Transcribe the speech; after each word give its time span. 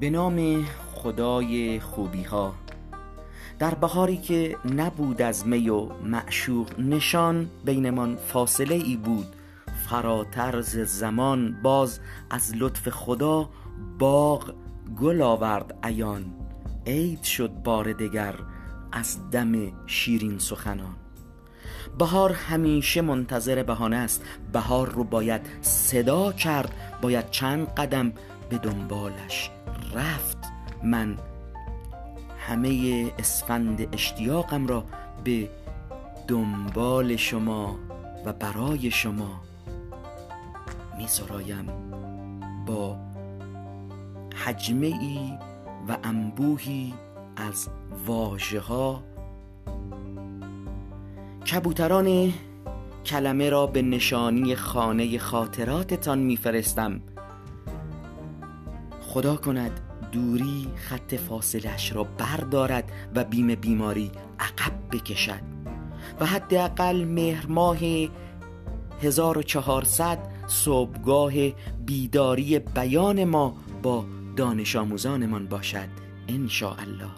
به 0.00 0.10
نام 0.10 0.64
خدای 0.94 1.80
خوبی 1.80 2.22
ها 2.22 2.54
در 3.58 3.74
بهاری 3.74 4.16
که 4.16 4.56
نبود 4.64 5.22
از 5.22 5.46
می 5.46 5.68
و 5.68 5.88
معشوق 6.04 6.80
نشان 6.80 7.50
بینمان 7.64 8.16
فاصله 8.16 8.74
ای 8.74 8.96
بود. 8.96 9.26
فراتر 9.88 10.60
ز 10.60 10.78
زمان 10.78 11.62
باز 11.62 12.00
از 12.30 12.52
لطف 12.56 12.88
خدا 12.88 13.48
باغ 13.98 14.54
گل 15.00 15.22
آورد 15.22 15.78
عیان. 15.82 16.24
عید 16.86 17.22
شد 17.22 17.50
بار 17.64 17.92
دگر 17.92 18.34
از 18.92 19.30
دم 19.30 19.52
شیرین 19.86 20.38
سخنان. 20.38 20.96
بهار 21.98 22.32
همیشه 22.32 23.00
منتظر 23.00 23.62
بهانه 23.62 23.96
است. 23.96 24.24
بهار 24.52 24.88
رو 24.88 25.04
باید 25.04 25.40
صدا 25.60 26.32
کرد. 26.32 26.74
باید 27.02 27.30
چند 27.30 27.66
قدم 27.66 28.12
به 28.48 28.58
دنبالش 28.58 29.50
رفت. 29.94 30.38
من 30.82 31.16
همه 32.38 33.04
اسفند 33.18 33.94
اشتیاقم 33.94 34.66
را 34.66 34.84
به 35.24 35.48
دنبال 36.28 37.16
شما 37.16 37.78
و 38.24 38.32
برای 38.32 38.90
شما 38.90 39.40
می 40.98 41.06
با 42.66 42.96
حجمه 44.44 44.86
ای 44.86 45.38
و 45.88 45.96
انبوهی 46.04 46.94
از 47.36 47.68
واژه 48.06 48.60
ها 48.60 49.02
کبوتران 51.52 52.32
کلمه 53.06 53.50
را 53.50 53.66
به 53.66 53.82
نشانی 53.82 54.54
خانه 54.54 55.18
خاطراتتان 55.18 56.18
میفرستم. 56.18 57.00
خدا 59.08 59.36
کند 59.36 59.80
دوری 60.12 60.68
خط 60.76 61.14
فاصلش 61.14 61.92
را 61.92 62.04
بردارد 62.04 62.92
و 63.14 63.24
بیم 63.24 63.54
بیماری 63.54 64.10
عقب 64.40 64.72
بکشد. 64.92 65.40
و 66.20 66.26
حداقل 66.26 67.04
مهر 67.04 67.46
ماه 67.46 67.78
1400 69.02 70.18
صبحگاه 70.46 71.32
بیداری 71.86 72.58
بیان 72.58 73.24
ما 73.24 73.56
با 73.82 74.04
دانش 74.36 74.76
آموزانمان 74.76 75.46
باشد 75.46 75.88
ان 76.28 76.48
الله 76.62 77.10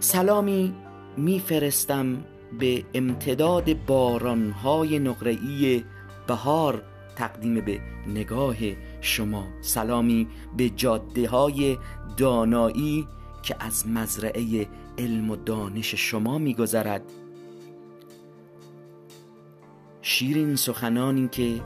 سلامی 0.00 0.74
میفرستم 1.16 2.24
به 2.58 2.84
امتداد 2.94 3.86
بارانهای 3.86 4.98
نقره‌ای 4.98 5.84
بهار 6.26 6.82
تقدیم 7.16 7.60
به 7.60 7.80
نگاه 8.06 8.56
شما 9.00 9.46
سلامی 9.60 10.28
به 10.56 10.70
جاده 10.70 11.28
های 11.28 11.78
دانایی 12.16 13.06
که 13.42 13.56
از 13.60 13.88
مزرعه 13.88 14.68
علم 14.98 15.30
و 15.30 15.36
دانش 15.36 15.94
شما 15.94 16.38
میگذرد. 16.38 17.02
شیرین 20.02 20.56
سخنانی 20.56 21.28
که 21.28 21.60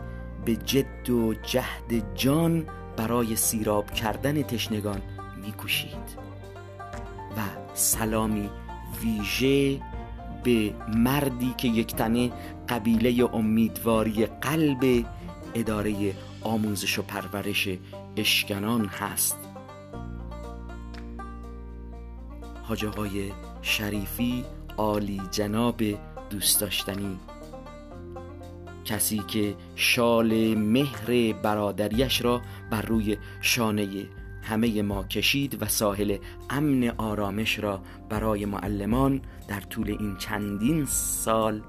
به 0.45 0.57
جد 0.57 1.11
و 1.11 1.35
جهد 1.35 2.15
جان 2.15 2.67
برای 2.97 3.37
سیراب 3.37 3.91
کردن 3.91 4.43
تشنگان 4.43 5.03
میکوشید 5.45 6.25
و 7.37 7.41
سلامی 7.75 8.51
ویژه 9.03 9.81
به 10.45 10.75
مردی 10.97 11.55
که 11.59 11.69
یک 11.69 11.95
تنه 11.95 12.31
قبیله 12.69 13.35
امیدواری 13.35 14.27
قلب 14.27 15.07
اداره 15.55 16.15
آموزش 16.45 16.98
و 16.98 17.03
پرورش 17.03 17.69
اشکنان 18.17 18.87
هست. 18.87 19.39
حاج 22.62 22.84
آقای 22.84 23.32
شریفی 23.62 24.44
عالی 24.77 25.22
جناب 25.31 25.82
دوست 26.31 26.60
داشتنی. 26.60 27.19
کسی 28.84 29.19
که 29.19 29.55
شال 29.75 30.55
مهر 30.55 31.32
برادریش 31.32 32.25
را 32.25 32.43
بر 32.71 32.82
روی 32.82 33.16
شانه 33.41 34.06
همه 34.43 34.82
ما 34.82 35.05
کشید 35.05 35.62
و 35.62 35.66
ساحل 35.66 36.16
امن 36.50 36.88
آرامش 36.88 37.59
را 37.59 37.82
برای 38.09 38.44
معلمان 38.44 39.21
در 39.49 39.61
طول 39.61 39.91
این 39.91 40.16
چندین 40.16 40.84
سال 40.84 41.62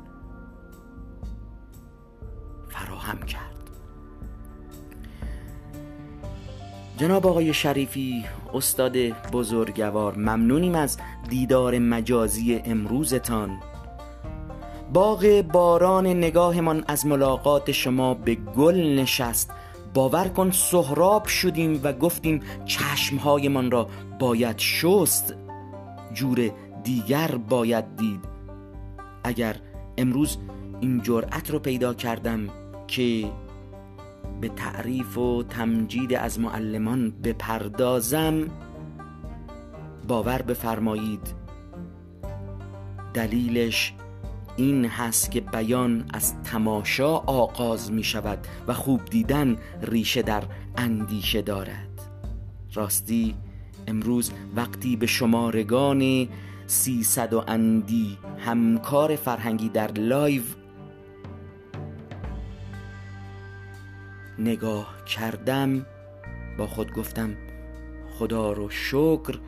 جناب 6.97 7.27
آقای 7.27 7.53
شریفی 7.53 8.25
استاد 8.53 8.97
بزرگوار 9.31 10.17
ممنونیم 10.17 10.75
از 10.75 10.97
دیدار 11.29 11.79
مجازی 11.79 12.61
امروزتان. 12.65 13.59
باغ 14.93 15.43
باران 15.53 16.07
نگاهمان 16.07 16.83
از 16.87 17.05
ملاقات 17.05 17.71
شما 17.71 18.13
به 18.13 18.35
گل 18.35 18.99
نشست. 18.99 19.51
باور 19.93 20.27
کن 20.27 20.51
سهراب 20.51 21.25
شدیم 21.25 21.79
و 21.83 21.93
گفتیم 21.93 22.39
چشمهایمان 22.65 23.71
را 23.71 23.87
باید 24.19 24.59
شست. 24.59 25.35
جور 26.13 26.51
دیگر 26.83 27.31
باید 27.49 27.95
دید. 27.95 28.19
اگر 29.23 29.55
امروز 29.97 30.37
این 30.81 31.01
جرأت 31.01 31.51
رو 31.51 31.59
پیدا 31.59 31.93
کردم 31.93 32.49
که 32.87 33.25
به 34.41 34.49
تعریف 34.49 35.17
و 35.17 35.43
تمجید 35.43 36.13
از 36.13 36.39
معلمان 36.39 37.11
بپردازم 37.23 38.49
باور 40.07 40.41
بفرمایید 40.41 41.33
دلیلش 43.13 43.93
این 44.57 44.85
هست 44.85 45.31
که 45.31 45.41
بیان 45.41 46.05
از 46.13 46.41
تماشا 46.43 47.17
آغاز 47.17 47.91
می 47.91 48.03
شود 48.03 48.47
و 48.67 48.73
خوب 48.73 49.05
دیدن 49.05 49.57
ریشه 49.81 50.21
در 50.21 50.43
اندیشه 50.77 51.41
دارد. 51.41 52.01
راستی 52.73 53.35
امروز 53.87 54.31
وقتی 54.55 54.95
به 54.95 55.05
شمارگان 55.05 56.27
سیصد 56.67 57.33
و 57.33 57.43
اندی 57.47 58.17
همکار 58.39 59.15
فرهنگی 59.15 59.69
در 59.69 59.91
live 59.91 60.41
نگاه 64.39 65.05
کردم 65.05 65.85
با 66.57 66.67
خود 66.67 66.93
گفتم 66.93 67.37
خدا 68.19 68.53
رو 68.53 68.69
شکر 68.69 69.39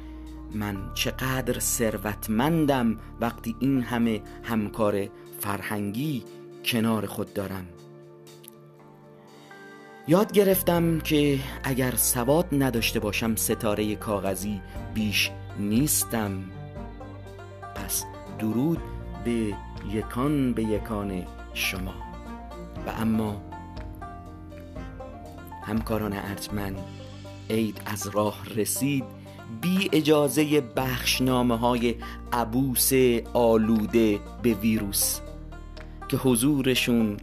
من 0.54 0.94
چقدر 0.94 1.60
ثروتمندم 1.60 2.98
وقتی 3.22 3.56
این 3.60 3.82
همه 3.82 4.22
همکار 4.44 5.08
فرهنگی 5.40 6.24
کنار 6.66 7.06
خود 7.06 7.34
دارم. 7.34 7.66
یاد 10.08 10.32
گرفتم 10.32 11.00
که 11.00 11.40
اگر 11.64 11.96
سواد 11.96 12.46
نداشته 12.52 13.00
باشم 13.00 13.36
ستاره 13.36 13.96
کاغذی 13.96 14.62
بیش 14.94 15.32
نیستم. 15.60 16.44
پس 17.76 18.06
درود 18.40 18.80
به 19.26 19.54
یکان 19.92 20.54
به 20.54 20.64
یکان 20.64 21.26
شما. 21.54 21.94
و 22.88 22.90
اما 22.90 23.42
همکاران 25.68 26.14
ارجمند 26.14 26.80
عید 27.50 27.82
از 27.86 28.08
راه 28.08 28.46
رسید 28.56 29.04
بی 29.62 29.90
اجازه 29.94 30.62
بخشنامه 30.62 31.58
های 31.58 31.96
عبوس 32.34 32.92
آلوده 33.34 34.20
به 34.42 34.54
ویروس 34.54 35.20
که 36.08 36.18
حضورشون 36.18 37.18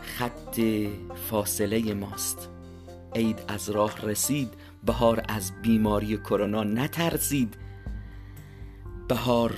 خط 0.00 0.60
فاصله 1.30 1.94
ماست. 1.94 2.48
عید 3.14 3.42
از 3.48 3.70
راه 3.70 4.00
رسید 4.02 4.54
بهار 4.84 5.22
از 5.28 5.52
بیماری 5.62 6.16
کرونا 6.16 6.64
نترسید. 6.64 7.56
بهار 9.08 9.54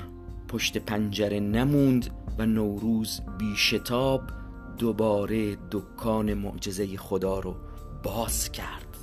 پشت 0.48 0.78
پنجره 0.78 1.40
نموند 1.40 2.10
و 2.38 2.46
نوروز 2.46 3.20
بی 3.38 3.56
شتاب 3.56 4.22
دوباره 4.78 5.56
دکان 5.70 6.34
معجزه 6.34 6.96
خدا 6.96 7.38
رو 7.38 7.69
باز 8.02 8.52
کرد. 8.52 8.96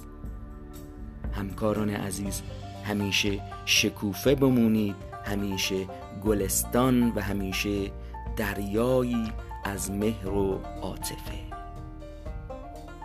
همکاران 1.34 1.90
عزیز 1.90 2.42
همیشه 2.86 3.42
شکوفه 3.66 4.36
بمونید 4.36 4.96
همیشه 5.26 5.88
گلستان 6.24 7.12
و 7.16 7.22
همیشه 7.22 7.92
دریایی 8.36 9.32
از 9.64 9.92
مهر 9.92 10.30
و 10.30 10.62
عاطفه. 10.82 11.40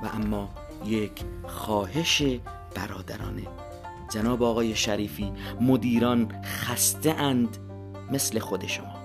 و 0.03 0.07
اما 0.15 0.49
یک 0.87 1.25
خواهش 1.45 2.23
برادرانه 2.75 3.43
جناب 4.13 4.43
آقای 4.43 4.75
شریفی 4.75 5.33
مدیران 5.61 6.43
خسته 6.45 7.11
اند 7.11 7.59
مثل 8.13 8.39
خود 8.39 8.67
شما. 8.67 9.03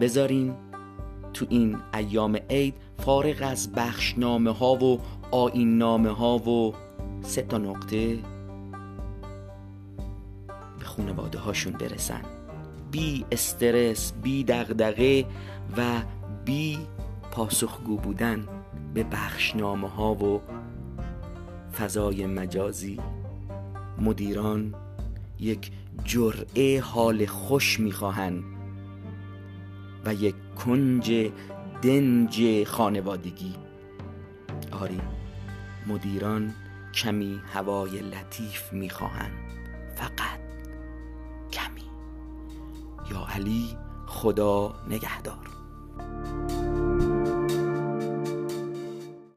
بذارین 0.00 0.54
تو 1.34 1.46
این 1.48 1.78
ایام 1.94 2.38
عید 2.50 2.74
فارغ 2.98 3.36
از 3.40 3.72
بخشنامه 3.72 4.50
ها 4.50 4.74
و 4.74 5.00
آین 5.30 5.78
نامه 5.78 6.10
ها 6.10 6.38
و 6.38 6.74
سه 7.22 7.42
تا 7.42 7.58
نقطه 7.58 8.18
خانواده 10.80 11.38
هاشون 11.38 11.72
برسن. 11.72 12.22
بی 12.90 13.24
استرس 13.32 14.12
بی 14.22 14.44
دغدغه 14.44 15.24
و 15.76 16.02
بی 16.44 16.78
پاسخگو 17.30 17.96
بودن 17.96 18.48
به 18.94 19.04
بخشنامه 19.04 19.88
ها 19.88 20.14
و 20.14 20.40
فضای 21.78 22.26
مجازی. 22.26 22.98
مدیران 24.00 24.74
یک 25.40 25.70
جرعه 26.04 26.80
حال 26.80 27.26
خوش 27.26 27.80
می‌خواهند 27.80 28.44
و 30.04 30.14
یک 30.14 30.34
کنج 30.64 31.30
دنج 31.82 32.64
خانوادگی. 32.64 33.54
آری 34.70 35.00
مدیران 35.86 36.54
کمی 36.94 37.42
هوای 37.54 38.00
لطیف 38.00 38.72
می‌خواهند. 38.72 39.38
فقط 39.96 40.40
کمی. 41.52 41.90
یا 43.10 43.26
علی 43.34 43.76
خدا 44.06 44.74
نگهدار. 44.88 45.59